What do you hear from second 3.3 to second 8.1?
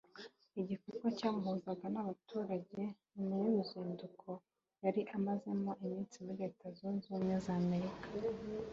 y’uruzinduko yari amazemo iminsi muri Leta Zunze Ubumwe z’Amerika